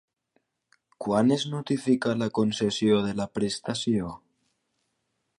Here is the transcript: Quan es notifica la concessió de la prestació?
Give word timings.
Quan 1.07 1.33
es 1.35 1.43
notifica 1.51 2.15
la 2.21 2.29
concessió 2.37 2.97
de 3.07 3.13
la 3.19 3.27
prestació? 3.39 4.09